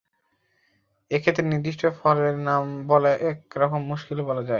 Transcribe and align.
এক্ষেত্রে 1.11 1.43
নির্দিষ্ট 1.45 1.81
ফলের 1.99 2.35
নাম 2.39 2.63
বলা 2.87 3.11
এক 3.29 3.39
রকম 3.55 3.81
মুশকিল 3.83 4.19
বলা 4.21 4.41
যায়। 4.41 4.49